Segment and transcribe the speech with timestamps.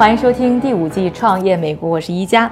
[0.00, 2.50] 欢迎收听第五季《创业美国》，我是一加。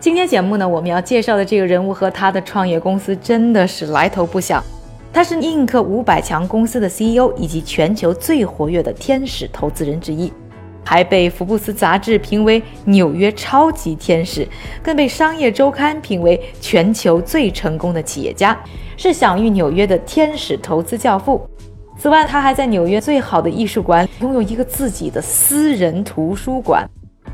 [0.00, 4.60] 今天节目呢，我们要介绍的这个人物和他的创业公司真的是来头不小。
[5.12, 10.32] 他是映客五百强公司的 CEO，以及全球最活跃的天使投资人之一，
[10.84, 14.44] 还被福布斯杂志评为纽约超级天使，
[14.82, 18.58] 更被商业周刊评为全球最成功的企业家，
[18.96, 21.48] 是享誉纽约的天使投资教父。
[21.98, 26.88] 此外，他还在纽约最好的艺术馆拥有一个自己的私人图书馆。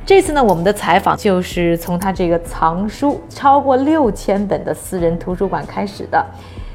[0.06, 6.26] 这次呢，我们的采访就是从他这个藏书超过六千本的私人图书馆开始的。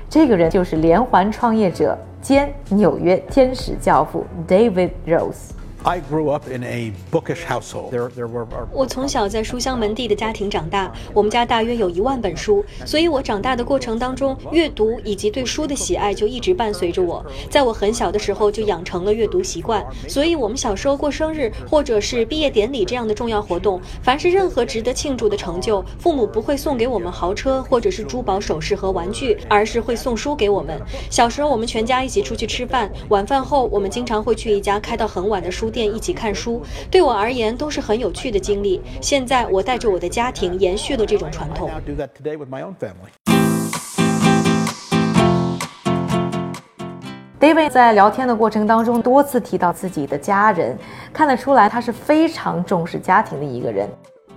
[0.08, 5.52] 这个人就是连环创业者兼纽约天使教父 David Rose。
[5.84, 7.92] I grew up in a bookish household.
[7.92, 8.46] There, there were.
[8.74, 17.26] 我从小在书香门第的家庭长大，我们家大约有一万本书，所以我长大的过程当中，阅读以及对书的喜爱就一直伴随着我。
[17.50, 30.78] 在我很小的时候就养成了阅读习惯，所以我们小时候过生日或者是毕业典礼这样的重要活动，凡是任何值得庆祝的成就，父母不会送给我们豪车或者是珠宝首饰和玩具，而是会送书给我们。
[31.10, 38.82] 小时候我们全家一起出去吃饭，晚饭后我们经常会去一家开到很晚的书店一起看书，对我而言都是很有趣的经历。
[39.02, 41.70] 现在我带着我的家庭延续了这种传统。
[47.40, 50.78] David 在聊天的过程当中多次提到自己的家人，
[51.14, 53.88] 看得出来他是非常重视家庭的一个人。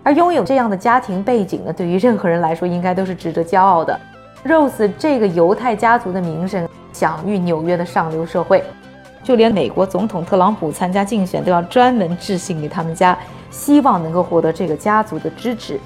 [0.04, 3.98] 而拥有这样的家庭背景呢，对于任何人来说应该都是值得骄傲的。
[4.44, 8.62] Rose 这个犹太家族的名声享誉纽约的上流社会，
[9.22, 13.16] 就连美国总统特朗普参加竞选都要专门致信给他们家，
[13.50, 15.78] 希望能够获得这个家族的支持。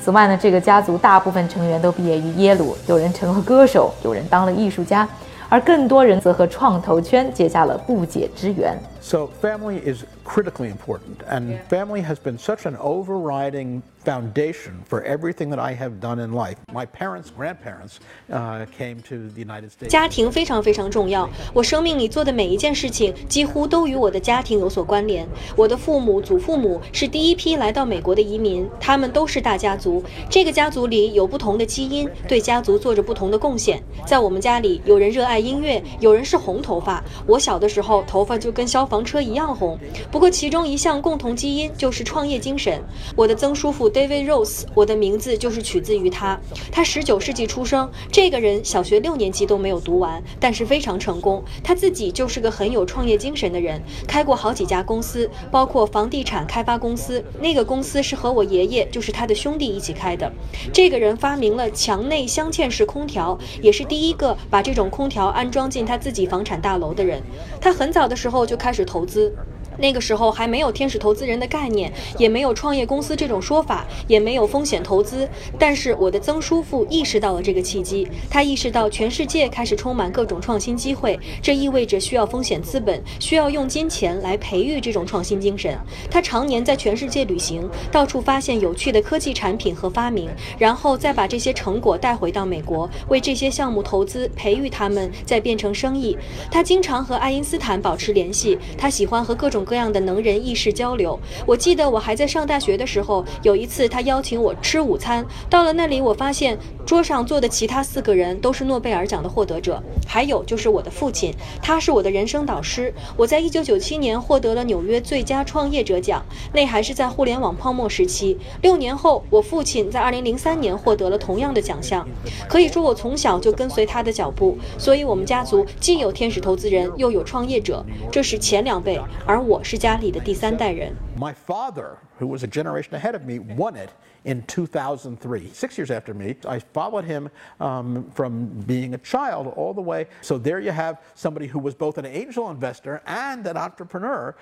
[0.00, 5.08] 此外呢，这个家族大部分成员都毕业于耶鲁，有人成了歌手，有人当了艺术家，
[5.48, 8.76] 而更多人则和创投圈结下了不解之缘。
[9.00, 15.58] So, family is critically important, and family has been such an overriding foundation for everything that
[15.58, 16.56] I have done in life.
[16.72, 17.98] My parents, grandparents,
[18.30, 19.88] uh, came to the United States.
[19.88, 25.26] 家庭非常非常重要，我生命里做的每一件事情几乎都与我的家庭有所关联。
[25.56, 30.02] 我的父母、祖父母是第一批来到美国的移民，他们都是大家族。
[30.28, 33.82] 这个家族里有不同的基因，对家族做着不同的贡献。
[34.06, 37.02] 在我们家里，有人热爱音乐，有人是红头发。
[37.26, 39.78] 我小的时候，头发就跟消防车一样红。
[40.14, 42.80] 不过，其中一项共同基因就是创业精神。
[43.16, 46.40] 我的曾叔父 David Rose，我的名字就是取自于他。
[46.70, 51.42] 他十九世纪出生，这个人小学六年级都没有读完，但是非常成功。
[51.64, 57.20] 他自己就是个很有创业精神的人，开过好几家公司，包括房地产开发公司。
[57.40, 60.32] 那个公司是和我爷爷，就是他的兄弟一起开的。
[60.72, 67.20] 这个人发明了墙内镶嵌式空调，也是第一个把这种空调安装进他自己房产大楼的人。
[67.60, 69.34] 他很早的时候就开始投资。
[69.78, 75.28] 那个时候还没有天使投资人的概念，也没有创业公司这种说法，也没有风险投资。
[75.58, 85.76] 但是我的曾叔父意识到了这个契机，他意识到全世界开始充满各种创新机会，这意味着需要风险资本，需要用金钱来培育这种创新精神。
[86.10, 96.16] 他常年在全世界旅行，到处发现有趣的科技产品和发明，然后再把这些成果带回到美国，为这些项目投资，培育他们，再变成生意。
[96.50, 101.18] 他经常和爱因斯坦保持联系，他喜欢和各种各样的能人异士交流。
[101.46, 112.92] 我记得我还在上大学的时候，有一次他邀请我吃午餐，到了那里我发现桌上坐的其他四个人都是诺贝尔奖的获得者，还有就是我的父亲，他是我的人生导师。
[113.16, 116.22] 我在1997年获得了纽约最佳创业者奖，
[116.52, 118.38] 那还是在互联网泡沫时期。
[118.60, 122.06] 六年后，我父亲在2003年获得了同样的奖项。
[122.48, 130.94] 可以说我从小就跟随他的脚步，所以我们家族既有天使投资人，又有创业者，这是前两辈，而我是家里的第三代人。
[131.18, 133.90] My father, who was a generation ahead of me, won it
[134.24, 136.36] in 2003, six years after me.
[136.46, 137.28] I followed him
[137.60, 140.06] um, from being a child all the way.
[140.22, 144.34] So there you have somebody who was both an angel investor and an entrepreneur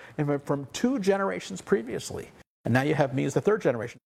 [0.45, 2.29] from two generations previously.
[2.65, 4.01] And now you have me as the third generation.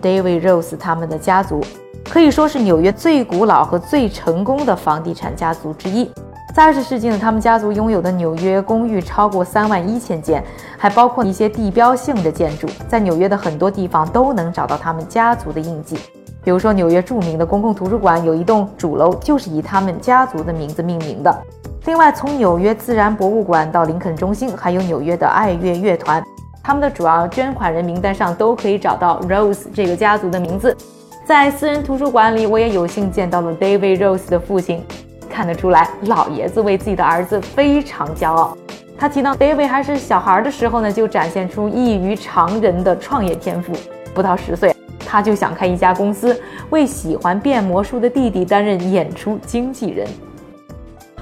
[0.00, 0.72] David Rose
[2.18, 6.10] 可以说是纽约最古老和最成功的房地产家族之一。
[6.52, 10.42] 在二十世纪呢，他们家族拥有的纽约公寓超过三万一千间，
[10.76, 15.96] 还包括一些地标性的建筑，在纽约的很多地方都能找到他们家族的印记。
[16.42, 21.32] 比如说，纽约著名的公共图书馆有一栋主楼就是以他们家族的名字命名的。
[21.86, 26.20] 另外，从纽约自然博物馆到林肯中心，还有纽约的爱乐乐团。
[26.64, 30.76] 他们的主要捐款人名单上都可以找到 Rose 这个家族的名字。
[31.28, 34.82] 在私人图书馆里，我也有幸见到了 David Rose 的父亲，
[35.28, 38.56] 看得出来，老爷子为自己的儿子非常骄傲。
[38.96, 43.74] 他提到 David 还是小孩的时候呢，就展现出异于常人的创业天赋。
[44.14, 46.34] 不到十岁，他就想开一家公司，
[46.70, 50.08] 为喜欢变魔术的弟弟担任演出经纪人。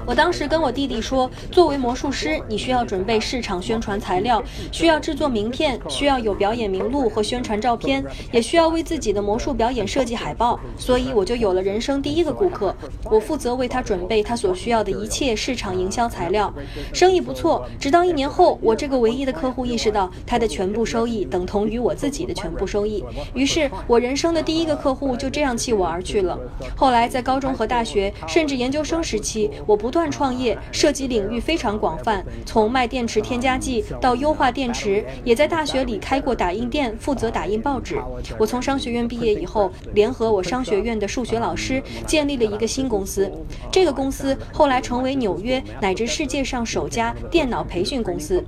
[0.07, 8.01] 我当时跟我弟弟说，作为魔术师，你需要准备市场宣传材料，需要制作名片，需要有表演名录和宣传照片，
[8.31, 10.57] 也需要为自己的魔术表演设计海报。
[10.77, 12.73] 所以我就有了人生第一个顾客，
[13.11, 16.53] 我负责为他准备他所需要的一切市场营销材料。
[16.93, 26.39] 生意不错，直到一年后，我这个唯一的客户意识到他的全部收益等同于我自己的全部收益，于是我人生的第一个客户就这样弃我而去了。
[26.77, 29.96] 后来在高中和大学，甚至研究生时期，我不断。
[29.97, 37.99] 断创业涉及领域非常广泛，从卖电池添加剂到优化电池，也在大学里开过打印店，负责打印报纸。
[38.37, 43.31] 我从商学院毕业以后，联合我商学院的数学老师，建立了一个新公司。
[43.71, 48.45] 这个公司后来成为纽约乃至世界上首家电脑培训公司。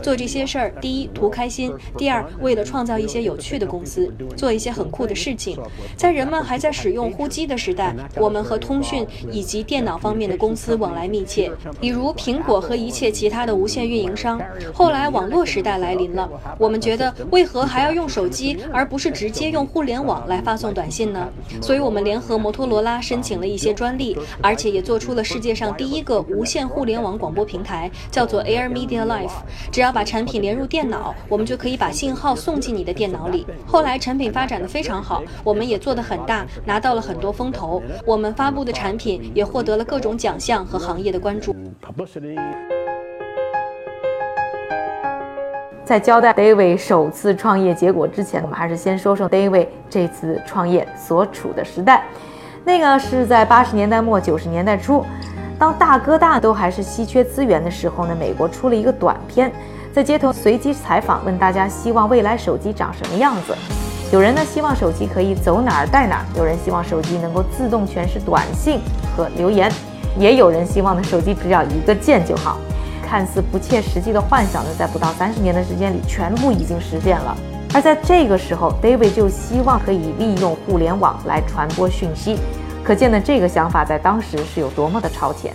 [0.00, 5.58] 做这些事儿，第一图开心，第二为了创造一些有趣的公司，做一些很酷的事情。
[5.96, 10.91] 在人们还在使用呼机的时代，我们和通讯以及电脑方面的公司往。
[10.92, 11.50] 来密切，
[11.80, 14.40] 比如苹果和一切其他的无线运营商。
[14.72, 16.28] 后来网络时代来临了，
[16.58, 21.28] 我们觉得为何还要用手机，而不是直接用互联网来发送短信呢？
[21.60, 29.32] 所以我们联合摩托罗拉申请了一些专利，而且也做出了世界上第一个无线互联网广播平台，叫做 Air Media Life。
[29.70, 33.46] 只要把产品连入电脑，我们就可以把信号送进你的电脑里。
[33.66, 37.82] 后来产品发展的非常好，我们也做得很大，拿到了很多风投。
[38.06, 40.86] 我们发布的产品也获得了各种奖项和。
[40.86, 41.54] 行业的关注。
[45.84, 52.04] 在交代 David 首次创业结果之前，我们还是先说说 David 这次创业所处的时代。
[52.64, 55.04] 那个是在八十年代末九十年代初，
[55.58, 59.52] 当大哥大都还是稀缺资源的时候呢，美国出了一个短片，
[59.92, 63.54] 在街头随机采访，问大家希望未来手机长什么样子。
[64.12, 68.80] 有人呢希望手机可以走哪儿带哪儿，有人希望手机能够自动诠释短信
[69.16, 69.70] 和留言。
[70.18, 72.58] 也有人希望呢，手机只要一个键就好。
[73.04, 77.36] 看似不切实际的幻想呢，在不到三十年的时间里，全部已经实现了。
[77.74, 82.38] 而在这个时候，David 就希望可以利用互联网来传播讯息，
[82.82, 85.52] 可见呢，这个想法在当时是有多么的超前。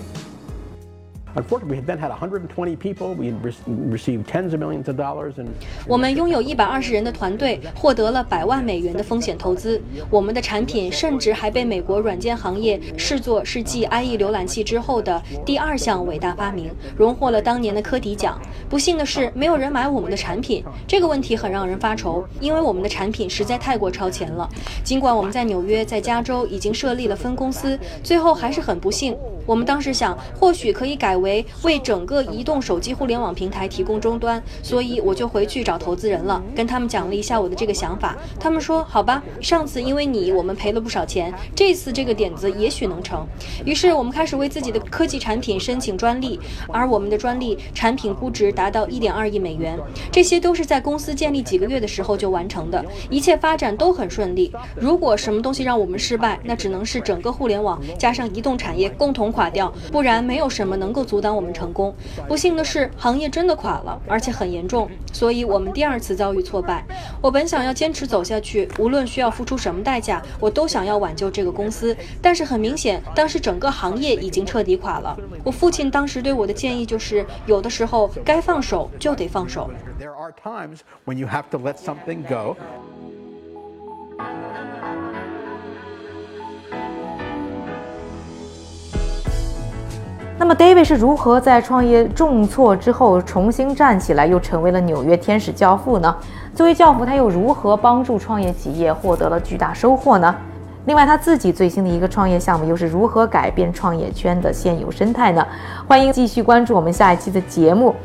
[1.37, 3.13] Unfortunately, we then had 120 people.
[3.13, 3.35] We had
[3.91, 5.33] received tens of millions of dollars.
[5.37, 5.49] And
[5.87, 9.79] 我们拥有一百二十人的团队，获得了百万美元的风险投资。
[10.09, 18.41] 我们的产品甚至还被美国软件行业视作是继 IE 浏览器之后的第二项伟大发明，荣获了当年的科迪奖。
[18.67, 20.63] 不幸的是，没有人买我们的产品。
[20.87, 24.49] 这个问题很让人发愁，因为我们的产品实在太过超前了。
[24.83, 29.15] 尽管我们在纽约、在加州已经设立了分公司，最后还是很不幸。
[29.45, 31.26] 我们当时想，或许可以改为。
[31.27, 38.15] 为为整个移动手机互联网平台提供终端，所以我就回去找投资人了，跟他们讲了一下我的这个想法。
[38.39, 43.27] 他们说好吧，上次因为你我们赔了不少钱，这次这个点子也许能成。
[43.65, 49.77] 于是我们开始为自己的科技产品申请专利，而我们的专利产品估值达到一点二亿美元。
[50.09, 54.51] 这些都是在公司建立几个月的时候就完成的，一切发展都很顺利。
[54.79, 61.16] 如果什么东西让我们失败，那只能是整个互联网加上移动产业共同垮掉，不然没有什么能够阻。
[61.17, 61.91] 阻挡我们成功。
[62.27, 66.85] 不幸的是，行业真的垮了，而且很严重，所以我们第二次遭遇挫败。
[67.19, 71.97] 我本想要坚持走下去，无论需要付出什么代价，我都想要挽救这个公司。
[72.21, 75.17] 但是很明显，当时整个行业已经彻底垮了。
[75.43, 79.71] 我父亲当时对我的建议就是：有的时候该放手就得放手。
[79.99, 82.55] There are times when you have to let something go.
[90.39, 96.15] 那么，David 是如何在创业重挫之后重新站起来，又成为了纽约天使教父呢？
[96.53, 100.35] 作为教父，他又如何帮助创业企业获得了巨大收获呢？
[100.85, 105.45] 另外，他自己最新的一个创业项目又是如何改变创业圈的现有生态呢？
[105.87, 107.95] 欢迎继续关注我们下一期的节目。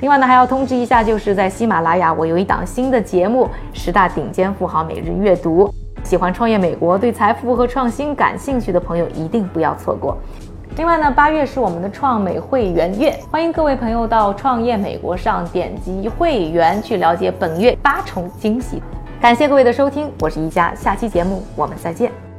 [0.00, 5.66] 另外呢，还要通知一下，就是在喜马拉雅，我有一档新的节目《十大顶尖富豪每日阅读》，
[6.08, 10.16] 喜欢创业美国、对财富和创新感兴趣的朋友一定不要错过。
[10.78, 18.82] 另外呢，八月是我们的创美会员月，欢迎各位朋友到创业美国上点击会员去了解本月八重惊喜。
[19.20, 22.31] 感谢各位的收听，我是一加，下期节目我们再见。